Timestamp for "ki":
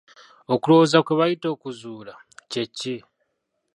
2.77-2.95